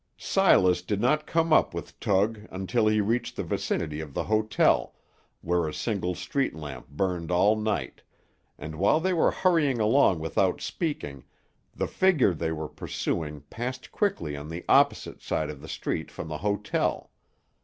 Silas 0.17 0.81
did 0.81 0.99
not 0.99 1.27
come 1.27 1.53
up 1.53 1.75
with 1.75 1.99
Tug 1.99 2.39
until 2.49 2.87
he 2.87 2.99
reached 2.99 3.35
the 3.35 3.43
vicinity 3.43 3.99
of 3.99 4.15
the 4.15 4.23
hotel, 4.23 4.95
where 5.41 5.67
a 5.67 5.73
single 5.75 6.15
street 6.15 6.55
lamp 6.55 6.87
burned 6.89 7.29
all 7.29 7.55
night, 7.55 8.01
and 8.57 8.73
while 8.77 8.99
they 8.99 9.13
were 9.13 9.29
hurrying 9.29 9.79
along 9.79 10.17
without 10.17 10.59
speaking, 10.59 11.23
the 11.75 11.85
figure 11.87 12.33
they 12.33 12.51
were 12.51 12.67
pursuing 12.67 13.41
passed 13.51 13.91
quickly 13.91 14.35
on 14.35 14.49
the 14.49 14.65
opposite 14.67 15.21
side 15.21 15.51
of 15.51 15.61
the 15.61 15.69
street 15.69 16.09
from 16.09 16.29
the 16.29 16.39
hotel. 16.39 17.11